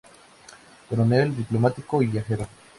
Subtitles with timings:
[0.89, 2.47] Coronel, diplomático y viajero.